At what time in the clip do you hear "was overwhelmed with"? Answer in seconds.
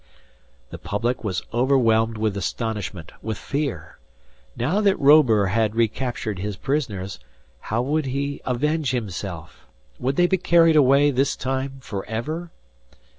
1.23-2.35